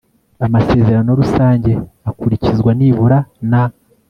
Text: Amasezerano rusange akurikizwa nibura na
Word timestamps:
Amasezerano 0.45 1.09
rusange 1.19 1.71
akurikizwa 2.09 2.71
nibura 2.77 3.19
na 3.51 3.63